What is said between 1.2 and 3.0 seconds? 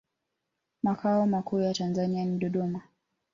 makuu ya tanzania ni dodoma